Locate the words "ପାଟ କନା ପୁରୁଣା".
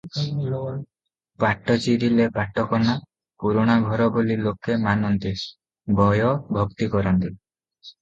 2.39-3.77